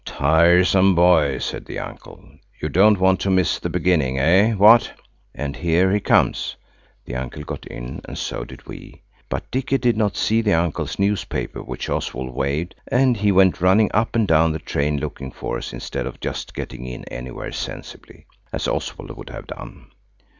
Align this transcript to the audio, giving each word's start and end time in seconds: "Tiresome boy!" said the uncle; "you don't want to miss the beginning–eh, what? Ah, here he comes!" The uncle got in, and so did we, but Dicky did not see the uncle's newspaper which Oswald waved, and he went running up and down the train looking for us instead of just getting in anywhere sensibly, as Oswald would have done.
"Tiresome 0.03 0.95
boy!" 0.95 1.37
said 1.37 1.65
the 1.65 1.77
uncle; 1.77 2.27
"you 2.59 2.69
don't 2.69 2.97
want 2.99 3.19
to 3.19 3.29
miss 3.29 3.59
the 3.59 3.69
beginning–eh, 3.69 4.51
what? 4.53 4.93
Ah, 5.37 5.49
here 5.55 5.91
he 5.91 5.99
comes!" 5.99 6.55
The 7.05 7.13
uncle 7.15 7.43
got 7.43 7.67
in, 7.67 8.01
and 8.05 8.17
so 8.17 8.43
did 8.43 8.65
we, 8.65 9.03
but 9.29 9.51
Dicky 9.51 9.77
did 9.77 9.95
not 9.95 10.17
see 10.17 10.41
the 10.41 10.55
uncle's 10.55 10.97
newspaper 10.97 11.61
which 11.61 11.87
Oswald 11.87 12.33
waved, 12.33 12.73
and 12.87 13.15
he 13.15 13.31
went 13.31 13.61
running 13.61 13.91
up 13.93 14.15
and 14.15 14.27
down 14.27 14.53
the 14.53 14.57
train 14.57 14.97
looking 14.97 15.31
for 15.31 15.59
us 15.59 15.71
instead 15.71 16.07
of 16.07 16.19
just 16.19 16.55
getting 16.55 16.87
in 16.87 17.03
anywhere 17.05 17.51
sensibly, 17.51 18.25
as 18.51 18.67
Oswald 18.67 19.11
would 19.15 19.29
have 19.29 19.45
done. 19.45 19.91